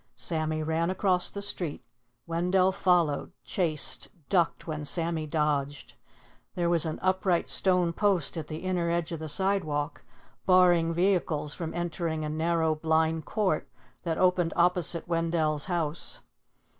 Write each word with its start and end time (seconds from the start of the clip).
Sammy 0.15 0.63
ran 0.63 0.89
across 0.89 1.29
the 1.29 1.43
street; 1.43 1.83
Wendell 2.25 2.71
followed, 2.71 3.33
chased, 3.43 4.09
ducked 4.29 4.65
when 4.65 4.83
Sammy 4.83 5.27
dodged. 5.27 5.93
There 6.55 6.71
was 6.71 6.87
an 6.87 6.97
upright 7.03 7.47
stone 7.51 7.93
post 7.93 8.35
at 8.35 8.47
the 8.47 8.63
inner 8.63 8.89
edge 8.89 9.11
of 9.11 9.19
the 9.19 9.29
sidewalk, 9.29 10.01
barring 10.47 10.91
vehicles 10.91 11.53
from 11.53 11.71
entering 11.75 12.25
a 12.25 12.29
narrow 12.29 12.73
blind 12.73 13.25
court 13.25 13.69
that 14.01 14.17
opened 14.17 14.53
opposite 14.55 15.07
Wendell's 15.07 15.65
house. 15.65 16.21